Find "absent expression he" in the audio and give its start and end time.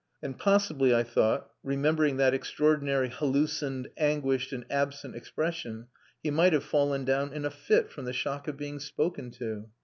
4.67-6.31